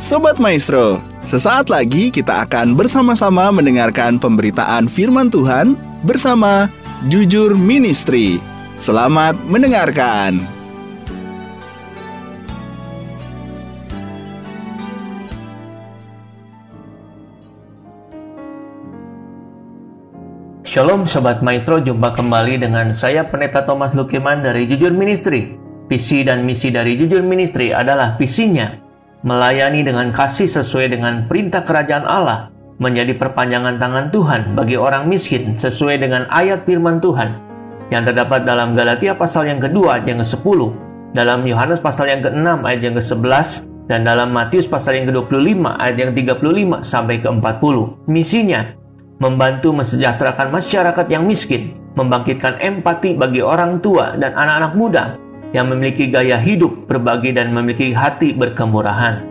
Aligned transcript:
Sobat 0.00 0.40
Maestro, 0.40 1.04
sesaat 1.28 1.68
lagi 1.68 2.08
kita 2.08 2.48
akan 2.48 2.72
bersama-sama 2.72 3.52
mendengarkan 3.52 4.16
pemberitaan 4.16 4.88
firman 4.88 5.28
Tuhan 5.28 5.76
bersama 6.08 6.72
Jujur 7.12 7.52
Ministry. 7.52 8.40
Selamat 8.80 9.36
mendengarkan. 9.44 10.40
Shalom 20.64 21.04
Sobat 21.04 21.44
Maestro, 21.44 21.76
jumpa 21.76 22.16
kembali 22.16 22.56
dengan 22.56 22.96
saya 22.96 23.28
Pendeta 23.28 23.68
Thomas 23.68 23.92
Lukiman 23.92 24.40
dari 24.40 24.64
Jujur 24.64 24.96
Ministry. 24.96 25.60
Visi 25.92 26.24
dan 26.24 26.48
misi 26.48 26.72
dari 26.72 26.96
Jujur 26.96 27.20
Ministry 27.20 27.76
adalah 27.76 28.16
visinya 28.16 28.88
melayani 29.20 29.84
dengan 29.84 30.08
kasih 30.12 30.48
sesuai 30.48 30.96
dengan 30.96 31.28
perintah 31.28 31.60
kerajaan 31.60 32.08
Allah, 32.08 32.48
menjadi 32.80 33.12
perpanjangan 33.20 33.76
tangan 33.76 34.08
Tuhan 34.08 34.40
bagi 34.56 34.80
orang 34.80 35.04
miskin 35.04 35.60
sesuai 35.60 36.00
dengan 36.00 36.24
ayat 36.32 36.64
firman 36.64 36.96
Tuhan 36.98 37.36
yang 37.92 38.06
terdapat 38.08 38.48
dalam 38.48 38.72
Galatia 38.72 39.12
pasal 39.12 39.50
yang 39.52 39.60
kedua 39.60 40.00
ayat 40.00 40.08
yang 40.08 40.20
ke-10, 40.24 40.58
dalam 41.12 41.44
Yohanes 41.44 41.82
pasal 41.82 42.08
yang 42.08 42.24
ke-6 42.24 42.48
ayat 42.64 42.80
yang 42.80 42.94
ke-11, 42.96 43.48
dan 43.90 44.06
dalam 44.06 44.30
Matius 44.30 44.70
pasal 44.70 45.02
yang 45.02 45.10
ke-25 45.10 45.66
ayat 45.76 45.96
yang 45.98 46.10
35 46.14 46.86
sampai 46.86 47.18
ke-40. 47.18 47.76
Misinya 48.06 48.62
membantu 49.20 49.74
mensejahterakan 49.76 50.48
masyarakat 50.54 51.06
yang 51.10 51.26
miskin, 51.26 51.76
membangkitkan 51.98 52.56
empati 52.62 53.18
bagi 53.18 53.42
orang 53.44 53.82
tua 53.82 54.16
dan 54.16 54.32
anak-anak 54.32 54.72
muda 54.78 55.04
yang 55.50 55.70
memiliki 55.70 56.10
gaya 56.10 56.38
hidup 56.38 56.86
berbagi 56.86 57.34
dan 57.34 57.50
memiliki 57.50 57.90
hati 57.90 58.34
berkemurahan. 58.34 59.22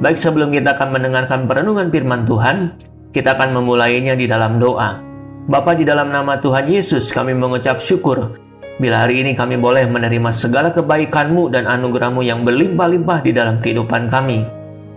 Baik 0.00 0.20
sebelum 0.20 0.52
kita 0.52 0.76
akan 0.76 0.88
mendengarkan 0.92 1.48
perenungan 1.48 1.88
firman 1.88 2.28
Tuhan, 2.28 2.76
kita 3.12 3.36
akan 3.36 3.56
memulainya 3.56 4.12
di 4.12 4.28
dalam 4.28 4.60
doa. 4.60 5.00
Bapa 5.46 5.78
di 5.78 5.86
dalam 5.86 6.12
nama 6.12 6.36
Tuhan 6.36 6.68
Yesus 6.68 7.14
kami 7.14 7.32
mengucap 7.32 7.78
syukur 7.78 8.34
bila 8.76 9.08
hari 9.08 9.24
ini 9.24 9.32
kami 9.32 9.56
boleh 9.56 9.88
menerima 9.88 10.28
segala 10.36 10.68
kebaikan-Mu 10.68 11.48
dan 11.48 11.64
anugerah-Mu 11.64 12.20
yang 12.20 12.44
berlimpah-limpah 12.44 13.24
di 13.24 13.32
dalam 13.32 13.56
kehidupan 13.56 14.12
kami. 14.12 14.44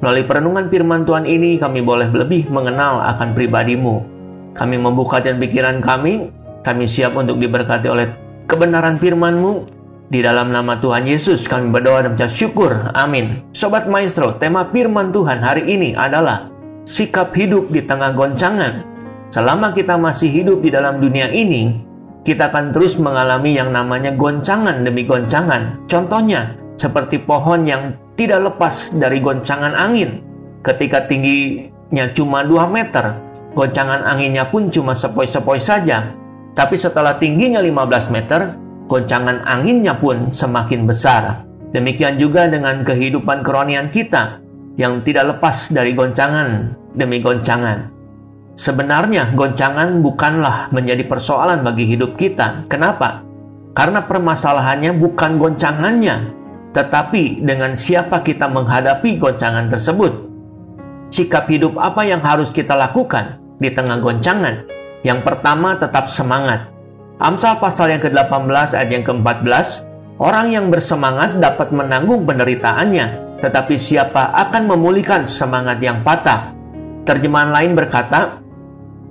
Melalui 0.03 0.27
perenungan 0.27 0.67
firman 0.67 1.07
Tuhan 1.07 1.23
ini 1.23 1.55
kami 1.55 1.79
boleh 1.79 2.11
lebih 2.11 2.51
mengenal 2.51 2.99
akan 3.15 3.31
pribadi-Mu. 3.31 3.95
Kami 4.51 4.75
membuka 4.75 5.23
dan 5.23 5.39
pikiran 5.39 5.79
kami, 5.79 6.27
kami 6.59 6.91
siap 6.91 7.15
untuk 7.15 7.39
diberkati 7.39 7.87
oleh 7.87 8.11
kebenaran 8.51 8.99
firman-Mu 8.99 9.78
di 10.09 10.25
dalam 10.25 10.49
nama 10.49 10.81
Tuhan 10.81 11.05
Yesus 11.05 11.45
kami 11.45 11.69
berdoa 11.69 12.01
dan 12.01 12.17
mengucap 12.17 12.33
syukur. 12.33 12.73
Amin. 12.97 13.45
Sobat 13.53 13.85
Maestro, 13.85 14.33
tema 14.41 14.65
firman 14.73 15.13
Tuhan 15.13 15.37
hari 15.45 15.69
ini 15.69 15.93
adalah 15.93 16.49
sikap 16.89 17.29
hidup 17.37 17.69
di 17.69 17.85
tengah 17.85 18.17
goncangan. 18.17 18.81
Selama 19.29 19.69
kita 19.69 19.93
masih 20.01 20.33
hidup 20.33 20.65
di 20.65 20.73
dalam 20.73 20.97
dunia 20.97 21.29
ini, 21.29 21.85
kita 22.25 22.49
akan 22.49 22.73
terus 22.73 22.97
mengalami 22.97 23.53
yang 23.53 23.69
namanya 23.69 24.09
goncangan 24.17 24.81
demi 24.81 25.05
goncangan. 25.05 25.77
Contohnya, 25.85 26.57
seperti 26.81 27.21
pohon 27.21 27.69
yang 27.69 27.93
tidak 28.17 28.49
lepas 28.49 28.89
dari 28.97 29.21
goncangan 29.21 29.77
angin. 29.77 30.25
Ketika 30.65 31.05
tingginya 31.05 32.09
cuma 32.17 32.41
2 32.41 32.65
meter, 32.65 33.13
goncangan 33.53 34.01
anginnya 34.01 34.49
pun 34.49 34.73
cuma 34.73 34.97
sepoi-sepoi 34.97 35.61
saja. 35.61 36.09
Tapi 36.57 36.75
setelah 36.81 37.21
tingginya 37.21 37.61
15 37.61 38.09
meter, 38.09 38.57
goncangan 38.89 39.45
anginnya 39.45 39.93
pun 39.93 40.33
semakin 40.33 40.89
besar. 40.89 41.45
Demikian 41.69 42.17
juga 42.17 42.49
dengan 42.49 42.81
kehidupan 42.81 43.45
keronian 43.45 43.93
kita 43.93 44.41
yang 44.81 45.05
tidak 45.05 45.37
lepas 45.37 45.69
dari 45.69 45.93
goncangan 45.93 46.73
demi 46.97 47.21
goncangan. 47.21 47.85
Sebenarnya 48.57 49.31
goncangan 49.37 50.01
bukanlah 50.01 50.73
menjadi 50.73 51.05
persoalan 51.05 51.61
bagi 51.61 51.87
hidup 51.87 52.17
kita. 52.17 52.65
Kenapa? 52.67 53.21
Karena 53.77 54.03
permasalahannya 54.03 54.97
bukan 54.97 55.39
goncangannya, 55.39 56.15
tetapi 56.73 57.45
dengan 57.45 57.77
siapa 57.77 58.19
kita 58.25 58.49
menghadapi 58.49 59.15
goncangan 59.15 59.69
tersebut. 59.71 60.11
Sikap 61.13 61.47
hidup 61.47 61.77
apa 61.79 62.03
yang 62.03 62.19
harus 62.19 62.51
kita 62.51 62.75
lakukan 62.75 63.39
di 63.61 63.71
tengah 63.71 64.01
goncangan? 64.01 64.67
Yang 65.05 65.19
pertama, 65.23 65.79
tetap 65.79 66.11
semangat. 66.11 66.78
Amsal 67.19 67.59
pasal 67.59 67.91
yang 67.91 67.99
ke-18 67.99 68.79
ayat 68.79 68.89
yang 68.95 69.03
ke-14, 69.03 69.83
orang 70.23 70.55
yang 70.55 70.71
bersemangat 70.71 71.35
dapat 71.43 71.67
menanggung 71.75 72.23
penderitaannya, 72.23 73.35
tetapi 73.43 73.75
siapa 73.75 74.31
akan 74.47 74.71
memulihkan 74.71 75.27
semangat 75.27 75.83
yang 75.83 75.99
patah? 75.99 76.55
Terjemahan 77.03 77.51
lain 77.51 77.75
berkata, 77.75 78.39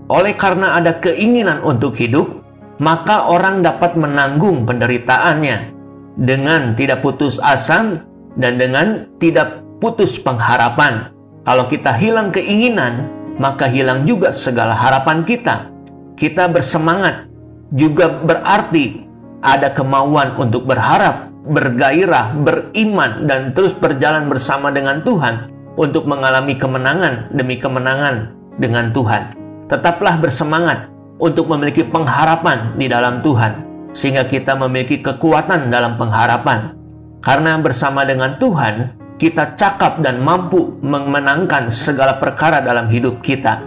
oleh 0.09 0.33
karena 0.41 0.81
ada 0.81 0.97
keinginan 0.97 1.61
untuk 1.61 2.01
hidup, 2.01 2.41
maka 2.81 3.29
orang 3.29 3.61
dapat 3.61 3.93
menanggung 3.93 4.65
penderitaannya 4.65 5.77
dengan 6.17 6.73
tidak 6.81 7.05
putus 7.05 7.37
asa 7.45 7.93
dan 8.41 8.57
dengan 8.57 9.05
tidak 9.21 9.61
putus 9.85 10.17
pengharapan. 10.17 11.13
Kalau 11.45 11.69
kita 11.69 11.93
hilang 11.93 12.33
keinginan, 12.33 13.05
maka 13.37 13.69
hilang 13.69 14.09
juga 14.09 14.33
segala 14.33 14.73
harapan 14.73 15.29
kita. 15.29 15.69
Kita 16.17 16.49
bersemangat 16.49 17.28
juga 17.73 18.09
berarti 18.09 19.05
ada 19.45 19.71
kemauan 19.71 20.35
untuk 20.41 20.67
berharap, 20.67 21.31
bergairah, 21.47 22.35
beriman, 22.43 23.29
dan 23.29 23.53
terus 23.55 23.77
berjalan 23.77 24.27
bersama 24.27 24.73
dengan 24.73 25.05
Tuhan 25.05 25.47
untuk 25.79 26.09
mengalami 26.09 26.59
kemenangan 26.59 27.31
demi 27.31 27.61
kemenangan 27.61 28.35
dengan 28.59 28.91
Tuhan. 28.91 29.37
Tetaplah 29.71 30.19
bersemangat 30.19 30.89
untuk 31.21 31.47
memiliki 31.53 31.85
pengharapan 31.85 32.75
di 32.75 32.89
dalam 32.89 33.21
Tuhan, 33.21 33.53
sehingga 33.93 34.25
kita 34.27 34.57
memiliki 34.57 34.99
kekuatan 35.05 35.69
dalam 35.69 36.01
pengharapan. 36.01 36.75
Karena 37.21 37.59
bersama 37.59 38.07
dengan 38.07 38.39
Tuhan, 38.39 38.97
kita 39.19 39.59
cakap 39.59 39.99
dan 39.99 40.23
mampu 40.23 40.79
memenangkan 40.79 41.69
segala 41.69 42.17
perkara 42.17 42.63
dalam 42.63 42.87
hidup 42.87 43.19
kita. 43.19 43.59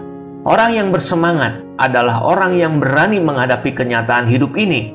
Orang 0.41 0.73
yang 0.73 0.89
bersemangat 0.89 1.61
adalah 1.77 2.25
orang 2.25 2.57
yang 2.57 2.81
berani 2.81 3.21
menghadapi 3.21 3.77
kenyataan 3.77 4.25
hidup 4.25 4.57
ini, 4.57 4.89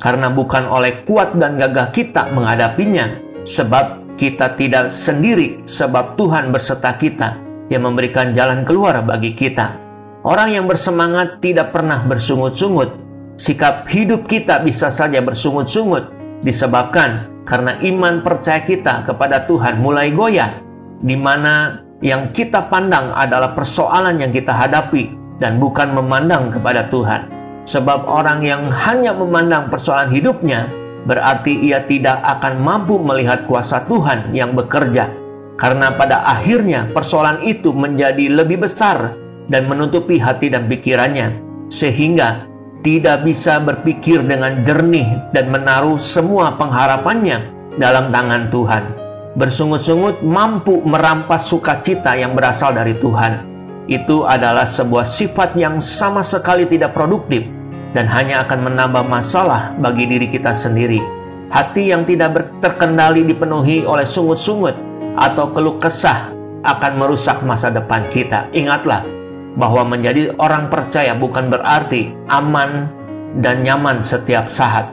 karena 0.00 0.32
bukan 0.32 0.64
oleh 0.64 1.04
kuat 1.04 1.36
dan 1.36 1.60
gagah 1.60 1.92
kita 1.92 2.32
menghadapinya, 2.32 3.20
sebab 3.44 4.16
kita 4.16 4.56
tidak 4.56 4.88
sendiri, 4.96 5.60
sebab 5.68 6.16
Tuhan 6.16 6.48
berserta 6.48 6.96
kita 6.96 7.36
yang 7.68 7.84
memberikan 7.84 8.32
jalan 8.32 8.64
keluar 8.64 9.04
bagi 9.04 9.36
kita. 9.36 9.76
Orang 10.24 10.56
yang 10.56 10.64
bersemangat 10.64 11.44
tidak 11.44 11.76
pernah 11.76 12.00
bersungut-sungut. 12.00 12.96
Sikap 13.36 13.84
hidup 13.92 14.24
kita 14.24 14.64
bisa 14.64 14.88
saja 14.88 15.20
bersungut-sungut 15.20 16.08
disebabkan 16.40 17.44
karena 17.44 17.76
iman 17.84 18.24
percaya 18.24 18.64
kita 18.64 19.04
kepada 19.04 19.44
Tuhan 19.44 19.76
mulai 19.76 20.08
goyah, 20.16 20.56
di 21.04 21.20
mana 21.20 21.84
yang 22.04 22.28
kita 22.36 22.68
pandang 22.68 23.08
adalah 23.16 23.56
persoalan 23.56 24.20
yang 24.20 24.28
kita 24.28 24.52
hadapi 24.52 25.16
dan 25.40 25.56
bukan 25.56 25.96
memandang 25.96 26.52
kepada 26.52 26.88
Tuhan. 26.92 27.32
Sebab 27.66 28.06
orang 28.06 28.44
yang 28.44 28.68
hanya 28.68 29.16
memandang 29.16 29.72
persoalan 29.72 30.12
hidupnya 30.12 30.70
berarti 31.08 31.56
ia 31.66 31.82
tidak 31.82 32.20
akan 32.22 32.60
mampu 32.60 33.00
melihat 33.00 33.48
kuasa 33.48 33.82
Tuhan 33.88 34.30
yang 34.36 34.52
bekerja. 34.52 35.10
Karena 35.56 35.88
pada 35.96 36.20
akhirnya 36.28 36.92
persoalan 36.92 37.40
itu 37.48 37.72
menjadi 37.72 38.28
lebih 38.28 38.68
besar 38.68 39.16
dan 39.48 39.64
menutupi 39.64 40.20
hati 40.20 40.52
dan 40.52 40.68
pikirannya. 40.68 41.40
Sehingga 41.72 42.44
tidak 42.84 43.24
bisa 43.24 43.58
berpikir 43.58 44.20
dengan 44.20 44.60
jernih 44.60 45.32
dan 45.32 45.48
menaruh 45.48 45.96
semua 45.98 46.54
pengharapannya 46.54 47.50
dalam 47.80 48.12
tangan 48.14 48.52
Tuhan 48.52 49.05
bersungut-sungut 49.36 50.24
mampu 50.24 50.80
merampas 50.82 51.44
sukacita 51.46 52.16
yang 52.16 52.32
berasal 52.32 52.72
dari 52.72 52.96
Tuhan. 52.96 53.44
Itu 53.86 54.26
adalah 54.26 54.66
sebuah 54.66 55.06
sifat 55.06 55.54
yang 55.54 55.78
sama 55.78 56.24
sekali 56.24 56.66
tidak 56.66 56.96
produktif 56.96 57.46
dan 57.94 58.08
hanya 58.10 58.42
akan 58.48 58.72
menambah 58.72 59.06
masalah 59.06 59.76
bagi 59.78 60.08
diri 60.08 60.26
kita 60.26 60.56
sendiri. 60.56 60.98
Hati 61.46 61.94
yang 61.94 62.02
tidak 62.02 62.58
terkendali 62.58 63.22
dipenuhi 63.22 63.86
oleh 63.86 64.02
sungut-sungut 64.02 64.74
atau 65.14 65.54
keluh 65.54 65.78
kesah 65.78 66.34
akan 66.66 66.92
merusak 66.98 67.38
masa 67.46 67.70
depan 67.70 68.02
kita. 68.10 68.50
Ingatlah 68.50 69.06
bahwa 69.54 69.86
menjadi 69.86 70.34
orang 70.36 70.66
percaya 70.66 71.14
bukan 71.14 71.46
berarti 71.46 72.10
aman 72.26 72.90
dan 73.38 73.62
nyaman 73.62 74.02
setiap 74.02 74.50
saat. 74.50 74.90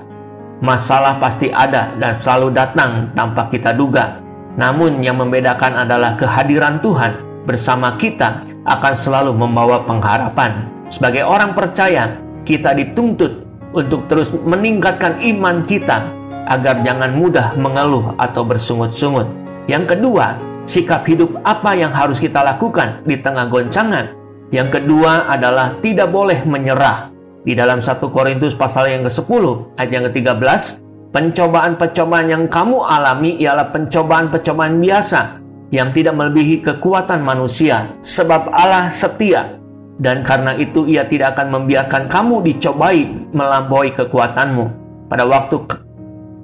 Masalah 0.64 1.20
pasti 1.20 1.52
ada 1.52 1.92
dan 1.98 2.22
selalu 2.24 2.56
datang 2.56 3.12
tanpa 3.18 3.52
kita 3.52 3.76
duga. 3.76 4.23
Namun 4.54 5.02
yang 5.02 5.18
membedakan 5.18 5.86
adalah 5.88 6.14
kehadiran 6.14 6.78
Tuhan 6.84 7.46
bersama 7.50 7.98
kita 7.98 8.40
akan 8.64 8.94
selalu 8.96 9.32
membawa 9.34 9.82
pengharapan. 9.84 10.70
Sebagai 10.88 11.26
orang 11.26 11.58
percaya, 11.58 12.22
kita 12.46 12.78
dituntut 12.78 13.44
untuk 13.74 14.06
terus 14.06 14.30
meningkatkan 14.30 15.18
iman 15.20 15.66
kita 15.66 16.06
agar 16.46 16.86
jangan 16.86 17.12
mudah 17.18 17.58
mengeluh 17.58 18.14
atau 18.20 18.46
bersungut-sungut. 18.46 19.26
Yang 19.66 19.98
kedua, 19.98 20.38
sikap 20.70 21.08
hidup 21.08 21.40
apa 21.42 21.74
yang 21.74 21.90
harus 21.90 22.20
kita 22.20 22.44
lakukan 22.44 23.02
di 23.08 23.18
tengah 23.20 23.48
goncangan. 23.50 24.12
Yang 24.54 24.80
kedua 24.80 25.26
adalah 25.32 25.82
tidak 25.82 26.14
boleh 26.14 26.46
menyerah. 26.46 27.10
Di 27.44 27.58
dalam 27.58 27.84
1 27.84 28.00
Korintus 28.08 28.56
pasal 28.56 28.94
yang 28.94 29.04
ke-10 29.04 29.76
ayat 29.76 29.92
yang 29.92 30.04
ke-13, 30.08 30.83
pencobaan-pencobaan 31.14 32.28
yang 32.28 32.44
kamu 32.50 32.82
alami 32.82 33.38
ialah 33.38 33.70
pencobaan-pencobaan 33.70 34.82
biasa 34.82 35.38
yang 35.70 35.94
tidak 35.94 36.18
melebihi 36.18 36.66
kekuatan 36.66 37.22
manusia, 37.22 37.94
sebab 38.02 38.50
Allah 38.50 38.90
setia 38.90 39.62
dan 40.02 40.26
karena 40.26 40.58
itu 40.58 40.90
ia 40.90 41.06
tidak 41.06 41.38
akan 41.38 41.54
membiarkan 41.54 42.10
kamu 42.10 42.42
dicobai 42.50 43.30
melampaui 43.30 43.94
kekuatanmu. 43.94 44.66
Pada 45.06 45.30
waktu 45.30 45.62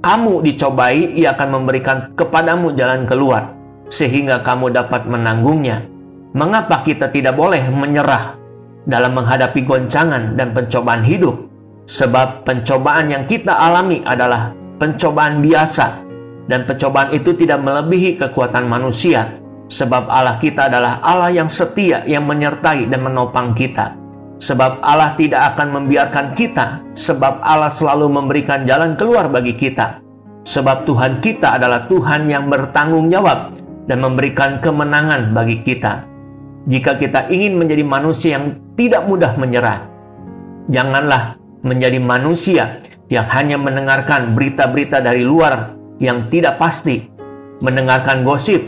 kamu 0.06 0.46
dicobai, 0.46 1.18
ia 1.18 1.34
akan 1.34 1.50
memberikan 1.60 2.14
kepadamu 2.14 2.78
jalan 2.78 3.10
keluar 3.10 3.58
sehingga 3.90 4.46
kamu 4.46 4.70
dapat 4.70 5.10
menanggungnya. 5.10 5.82
Mengapa 6.38 6.86
kita 6.86 7.10
tidak 7.10 7.34
boleh 7.34 7.66
menyerah 7.74 8.38
dalam 8.86 9.18
menghadapi 9.18 9.66
goncangan 9.66 10.38
dan 10.38 10.54
pencobaan 10.54 11.02
hidup? 11.02 11.50
Sebab 11.90 12.46
pencobaan 12.46 13.10
yang 13.10 13.26
kita 13.26 13.50
alami 13.50 14.06
adalah 14.06 14.54
pencobaan 14.80 15.44
biasa, 15.44 16.08
dan 16.50 16.66
pencobaan 16.66 17.14
itu 17.14 17.36
tidak 17.38 17.62
melebihi 17.62 18.18
kekuatan 18.18 18.66
manusia, 18.66 19.38
sebab 19.70 20.10
Allah 20.10 20.42
kita 20.42 20.66
adalah 20.72 20.98
Allah 21.06 21.30
yang 21.30 21.52
setia, 21.52 22.02
yang 22.10 22.26
menyertai 22.26 22.90
dan 22.90 23.06
menopang 23.06 23.54
kita. 23.54 23.94
Sebab 24.40 24.80
Allah 24.80 25.20
tidak 25.20 25.54
akan 25.54 25.84
membiarkan 25.84 26.32
kita, 26.32 26.96
sebab 26.96 27.44
Allah 27.44 27.70
selalu 27.76 28.08
memberikan 28.08 28.64
jalan 28.64 28.96
keluar 28.96 29.28
bagi 29.28 29.54
kita. 29.54 30.00
Sebab 30.48 30.88
Tuhan 30.88 31.20
kita 31.20 31.60
adalah 31.60 31.86
Tuhan 31.92 32.32
yang 32.32 32.48
bertanggung 32.48 33.12
jawab 33.12 33.52
dan 33.86 34.00
memberikan 34.00 34.64
kemenangan 34.64 35.36
bagi 35.36 35.60
kita. 35.60 36.08
Jika 36.72 36.96
kita 36.96 37.28
ingin 37.28 37.60
menjadi 37.60 37.84
manusia 37.84 38.40
yang 38.40 38.56
tidak 38.80 39.04
mudah 39.06 39.36
menyerah, 39.36 39.86
janganlah 40.72 41.36
menjadi 41.60 42.00
manusia 42.00 42.80
yang 43.10 43.26
hanya 43.34 43.58
mendengarkan 43.58 44.38
berita-berita 44.38 45.02
dari 45.02 45.26
luar 45.26 45.74
yang 45.98 46.30
tidak 46.30 46.62
pasti, 46.62 47.10
mendengarkan 47.60 48.22
gosip, 48.22 48.62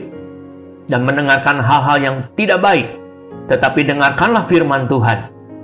dan 0.90 1.06
mendengarkan 1.06 1.62
hal-hal 1.62 1.98
yang 2.02 2.18
tidak 2.34 2.60
baik. 2.60 2.90
Tetapi 3.48 3.86
dengarkanlah 3.86 4.50
firman 4.50 4.90
Tuhan, 4.90 5.20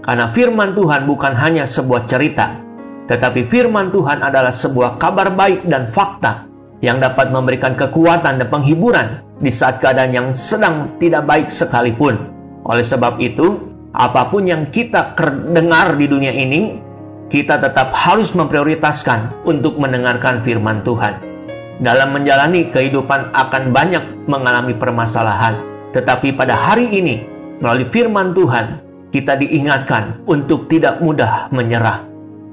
karena 0.05 0.29
firman 0.31 0.71
Tuhan 0.77 1.09
bukan 1.09 1.33
hanya 1.35 1.65
sebuah 1.65 2.05
cerita, 2.05 2.53
tetapi 3.09 3.49
firman 3.49 3.89
Tuhan 3.89 4.21
adalah 4.21 4.53
sebuah 4.53 5.01
kabar 5.01 5.33
baik 5.33 5.65
dan 5.65 5.89
fakta 5.89 6.47
yang 6.79 7.01
dapat 7.01 7.33
memberikan 7.33 7.73
kekuatan 7.73 8.37
dan 8.37 8.47
penghiburan 8.47 9.25
di 9.41 9.49
saat 9.49 9.81
keadaan 9.81 10.13
yang 10.13 10.27
sedang 10.37 10.95
tidak 11.01 11.25
baik 11.25 11.47
sekalipun. 11.49 12.13
Oleh 12.67 12.85
sebab 12.85 13.17
itu, 13.17 13.57
apa 13.95 14.29
pun 14.29 14.45
yang 14.45 14.69
kita 14.69 15.17
dengar 15.49 15.97
di 15.97 16.05
dunia 16.05 16.29
ini, 16.35 16.86
kita 17.27 17.59
tetap 17.59 17.91
harus 17.91 18.31
memprioritaskan 18.31 19.43
untuk 19.43 19.75
mendengarkan 19.75 20.39
firman 20.43 20.83
Tuhan. 20.83 21.19
Dalam 21.77 22.15
menjalani 22.15 22.73
kehidupan 22.73 23.35
akan 23.35 23.69
banyak 23.69 24.25
mengalami 24.25 24.73
permasalahan, 24.73 25.59
tetapi 25.93 26.33
pada 26.33 26.57
hari 26.57 26.89
ini, 26.89 27.21
melalui 27.61 27.85
firman 27.93 28.33
Tuhan, 28.33 28.81
kita 29.13 29.37
diingatkan 29.37 30.25
untuk 30.25 30.65
tidak 30.65 30.99
mudah 30.99 31.47
menyerah 31.53 32.07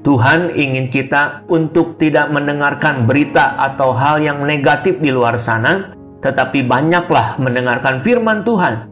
Tuhan 0.05 0.53
ingin 0.53 0.93
kita 0.93 1.49
untuk 1.49 1.97
tidak 1.97 2.29
mendengarkan 2.29 3.09
berita 3.09 3.57
atau 3.57 3.89
hal 3.89 4.21
yang 4.21 4.45
negatif 4.45 5.01
di 5.01 5.09
luar 5.09 5.41
sana, 5.41 5.89
tetapi 6.21 6.61
banyaklah 6.61 7.41
mendengarkan 7.41 8.05
firman 8.05 8.45
Tuhan. 8.45 8.85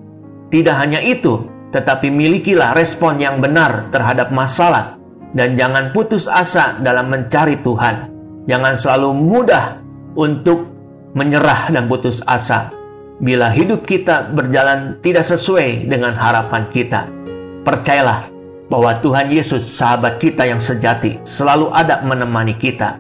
Tidak 0.50 0.74
hanya 0.74 1.06
itu, 1.06 1.46
tetapi 1.70 2.10
milikilah 2.10 2.74
respon 2.74 3.22
yang 3.22 3.38
benar 3.38 3.94
terhadap 3.94 4.34
masalah 4.34 4.98
dan 5.34 5.58
jangan 5.58 5.90
putus 5.92 6.30
asa 6.30 6.78
dalam 6.82 7.10
mencari 7.10 7.60
Tuhan. 7.62 8.10
Jangan 8.46 8.74
selalu 8.78 9.10
mudah 9.18 9.66
untuk 10.14 10.70
menyerah 11.14 11.74
dan 11.74 11.86
putus 11.90 12.22
asa 12.26 12.74
bila 13.22 13.50
hidup 13.54 13.86
kita 13.86 14.34
berjalan 14.34 14.98
tidak 15.06 15.26
sesuai 15.26 15.90
dengan 15.90 16.18
harapan 16.18 16.68
kita. 16.74 17.08
Percayalah, 17.64 18.34
bahwa 18.74 18.98
Tuhan 19.06 19.30
Yesus, 19.30 19.64
sahabat 19.70 20.18
kita 20.18 20.50
yang 20.50 20.58
sejati, 20.58 21.22
selalu 21.28 21.70
ada 21.70 22.02
menemani 22.02 22.58
kita. 22.58 22.98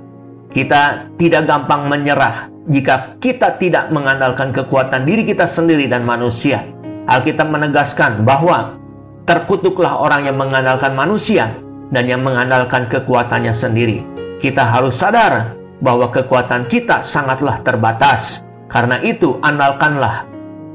Kita 0.53 1.09
tidak 1.17 1.49
gampang 1.49 1.89
menyerah 1.89 2.53
jika 2.69 3.17
kita 3.17 3.57
tidak 3.57 3.89
mengandalkan 3.89 4.53
kekuatan 4.53 5.01
diri 5.01 5.25
kita 5.25 5.49
sendiri 5.49 5.89
dan 5.89 6.05
manusia. 6.05 6.61
Alkitab 7.09 7.49
menegaskan 7.49 8.21
bahwa 8.21 8.77
terkutuklah 9.25 9.97
orang 9.97 10.29
yang 10.29 10.37
mengandalkan 10.37 10.93
manusia 10.93 11.51
dan 11.93 12.09
yang 12.09 12.25
mengandalkan 12.25 12.89
kekuatannya 12.89 13.53
sendiri. 13.53 14.01
Kita 14.41 14.65
harus 14.65 14.97
sadar 14.97 15.53
bahwa 15.79 16.09
kekuatan 16.09 16.65
kita 16.65 17.05
sangatlah 17.05 17.61
terbatas. 17.61 18.41
Karena 18.65 18.97
itu, 19.05 19.37
andalkanlah 19.45 20.25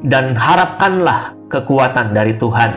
dan 0.06 0.38
harapkanlah 0.38 1.34
kekuatan 1.50 2.14
dari 2.14 2.38
Tuhan. 2.38 2.70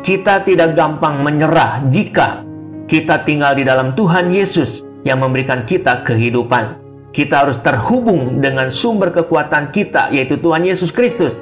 Kita 0.00 0.46
tidak 0.46 0.78
gampang 0.78 1.20
menyerah 1.20 1.82
jika 1.90 2.46
kita 2.86 3.26
tinggal 3.26 3.58
di 3.58 3.66
dalam 3.66 3.92
Tuhan 3.98 4.30
Yesus 4.30 4.86
yang 5.02 5.20
memberikan 5.20 5.66
kita 5.66 6.06
kehidupan. 6.06 6.78
Kita 7.10 7.42
harus 7.42 7.58
terhubung 7.58 8.38
dengan 8.38 8.70
sumber 8.70 9.10
kekuatan 9.10 9.74
kita, 9.74 10.14
yaitu 10.14 10.38
Tuhan 10.38 10.62
Yesus 10.62 10.94
Kristus, 10.94 11.34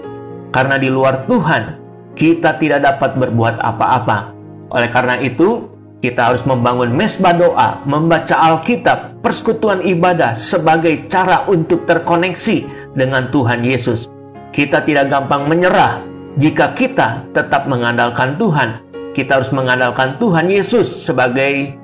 karena 0.49 0.81
di 0.81 0.89
luar 0.89 1.29
Tuhan 1.29 1.77
kita 2.17 2.56
tidak 2.56 2.89
dapat 2.89 3.21
berbuat 3.21 3.61
apa-apa. 3.61 4.33
Oleh 4.73 4.89
karena 4.89 5.21
itu, 5.21 5.69
kita 5.99 6.31
harus 6.31 6.47
membangun 6.47 6.95
mesbah 6.95 7.35
doa, 7.35 7.83
membaca 7.83 8.39
Alkitab, 8.39 9.19
persekutuan 9.19 9.83
ibadah 9.83 10.39
sebagai 10.39 11.11
cara 11.11 11.43
untuk 11.50 11.91
terkoneksi 11.91 12.62
dengan 12.95 13.27
Tuhan 13.35 13.67
Yesus. 13.67 14.06
Kita 14.55 14.87
tidak 14.87 15.11
gampang 15.11 15.50
menyerah 15.50 15.99
jika 16.39 16.71
kita 16.71 17.27
tetap 17.35 17.67
mengandalkan 17.67 18.39
Tuhan, 18.39 18.79
kita 19.11 19.43
harus 19.43 19.50
mengandalkan 19.50 20.15
Tuhan 20.23 20.47
Yesus 20.47 20.87
sebagai 20.87 21.75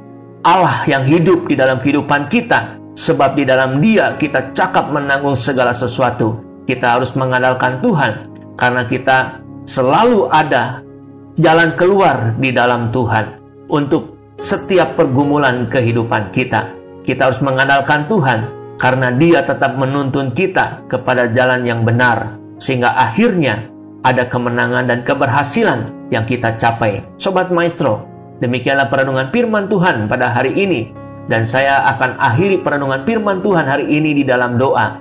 Allah 0.46 0.86
yang 0.86 1.02
hidup 1.02 1.50
di 1.50 1.58
dalam 1.58 1.82
kehidupan 1.82 2.30
kita, 2.30 2.78
sebab 2.94 3.34
di 3.34 3.42
dalam 3.42 3.82
Dia 3.82 4.14
kita 4.14 4.54
cakap 4.54 4.94
menanggung 4.94 5.34
segala 5.34 5.74
sesuatu. 5.74 6.38
Kita 6.64 6.96
harus 6.96 7.12
mengandalkan 7.18 7.82
Tuhan 7.82 8.24
karena 8.54 8.86
kita 8.86 9.42
selalu 9.66 10.30
ada 10.30 10.80
jalan 11.34 11.74
keluar 11.74 12.32
di 12.38 12.54
dalam 12.54 12.88
Tuhan 12.88 13.43
untuk 13.74 14.14
setiap 14.38 14.94
pergumulan 14.94 15.66
kehidupan 15.66 16.30
kita. 16.30 16.70
Kita 17.02 17.28
harus 17.28 17.42
mengandalkan 17.42 18.06
Tuhan 18.06 18.46
karena 18.78 19.10
Dia 19.10 19.42
tetap 19.42 19.74
menuntun 19.74 20.30
kita 20.30 20.86
kepada 20.86 21.26
jalan 21.34 21.66
yang 21.66 21.82
benar, 21.82 22.38
sehingga 22.62 22.94
akhirnya 22.94 23.66
ada 24.06 24.30
kemenangan 24.30 24.86
dan 24.86 25.02
keberhasilan 25.02 25.90
yang 26.14 26.22
kita 26.22 26.54
capai. 26.54 27.02
Sobat 27.18 27.50
Maestro, 27.50 28.06
demikianlah 28.38 28.86
perenungan 28.86 29.34
firman 29.34 29.66
Tuhan 29.66 30.06
pada 30.06 30.30
hari 30.30 30.54
ini. 30.54 30.94
Dan 31.24 31.48
saya 31.48 31.88
akan 31.96 32.20
akhiri 32.20 32.60
perenungan 32.60 33.00
firman 33.08 33.40
Tuhan 33.40 33.64
hari 33.64 33.88
ini 33.88 34.12
di 34.12 34.28
dalam 34.28 34.60
doa. 34.60 35.00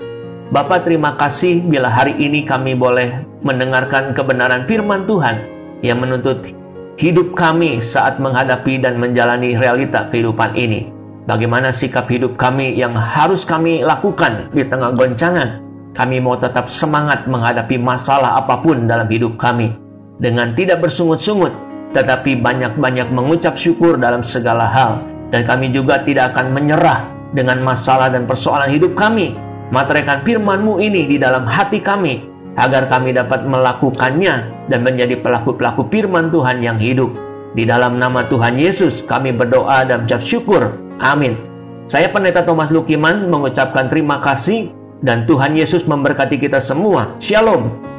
Bapak 0.56 0.88
terima 0.88 1.20
kasih 1.20 1.60
bila 1.68 1.92
hari 1.92 2.16
ini 2.16 2.48
kami 2.48 2.80
boleh 2.80 3.28
mendengarkan 3.44 4.16
kebenaran 4.16 4.64
firman 4.64 5.04
Tuhan 5.04 5.44
yang 5.84 6.00
menuntut 6.00 6.63
hidup 7.00 7.34
kami 7.38 7.82
saat 7.82 8.22
menghadapi 8.22 8.82
dan 8.82 9.02
menjalani 9.02 9.58
realita 9.58 10.10
kehidupan 10.10 10.54
ini. 10.58 10.90
Bagaimana 11.24 11.72
sikap 11.72 12.12
hidup 12.12 12.36
kami 12.36 12.76
yang 12.76 12.94
harus 12.98 13.48
kami 13.48 13.80
lakukan 13.80 14.52
di 14.52 14.68
tengah 14.68 14.92
goncangan 14.92 15.64
kami 15.94 16.18
mau 16.18 16.34
tetap 16.34 16.68
semangat 16.74 17.30
menghadapi 17.30 17.78
masalah 17.78 18.42
apa 18.42 18.58
pun 18.66 18.90
dalam 18.90 19.06
hidup 19.06 19.38
kami 19.38 19.78
dengan 20.18 20.58
tidak 20.58 20.82
bersungut-sungut, 20.82 21.54
tetapi 21.94 22.42
banyak-banyak 22.42 23.14
mengucap 23.14 23.54
syukur 23.54 24.02
dalam 24.02 24.26
segala 24.26 24.66
hal. 24.66 25.06
Dan 25.30 25.46
kami 25.46 25.70
juga 25.70 26.02
tidak 26.02 26.34
akan 26.34 26.54
menyerah 26.54 27.10
dengan 27.34 27.62
masalah 27.62 28.10
dan 28.10 28.26
persoalan 28.26 28.74
hidup 28.74 28.98
kami. 28.98 29.38
Materaikan 29.74 30.22
firman-Mu 30.22 30.78
ini 30.82 31.10
di 31.10 31.18
dalam 31.18 31.46
hati 31.50 31.82
kami, 31.82 32.26
agar 32.58 32.90
kami 32.90 33.14
dapat 33.18 33.46
melakukannya 33.46 34.68
dan 34.70 34.80
menjadi 34.86 35.18
pelaku-pelaku 35.22 35.90
firman 35.90 36.30
Tuhan 36.30 36.62
yang 36.62 36.78
hidup. 36.78 37.14
Di 37.54 37.70
dalam 37.70 38.02
nama 38.02 38.26
Tuhan 38.26 38.58
Yesus 38.58 39.06
kami 39.06 39.34
berdoa 39.34 39.86
dan 39.86 40.10
ucap 40.10 40.22
syukur. 40.22 40.74
Amin. 40.98 41.38
Saya 41.86 42.10
Pendeta 42.10 42.42
Thomas 42.42 42.74
Lukiman 42.74 43.30
mengucapkan 43.30 43.92
terima 43.92 44.18
kasih 44.24 44.74
dan 45.04 45.28
Tuhan 45.30 45.54
Yesus 45.54 45.86
memberkati 45.86 46.40
kita 46.40 46.58
semua. 46.64 47.14
Shalom. 47.22 47.94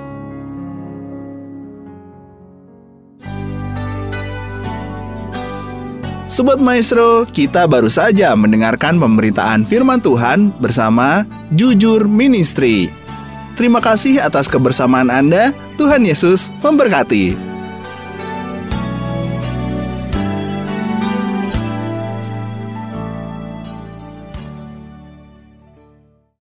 Sobat 6.34 6.58
Maestro, 6.58 7.30
kita 7.30 7.70
baru 7.70 7.86
saja 7.86 8.34
mendengarkan 8.34 8.98
pemberitaan 8.98 9.62
firman 9.62 10.02
Tuhan 10.02 10.50
bersama 10.58 11.22
Jujur 11.54 12.10
Ministry. 12.10 13.03
Terima 13.54 13.78
kasih 13.78 14.18
atas 14.18 14.50
kebersamaan 14.50 15.10
Anda. 15.10 15.54
Tuhan 15.78 16.02
Yesus 16.02 16.50
memberkati. 16.58 17.53